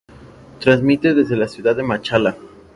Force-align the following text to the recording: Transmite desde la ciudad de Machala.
Transmite 0.59 1.13
desde 1.13 1.35
la 1.37 1.47
ciudad 1.47 1.75
de 1.75 1.83
Machala. 1.83 2.35